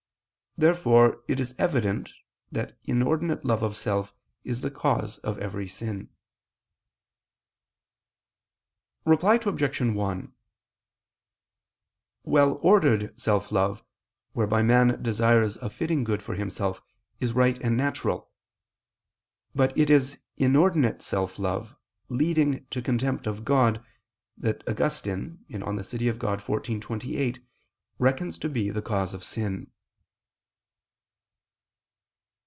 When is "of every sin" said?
5.19-6.09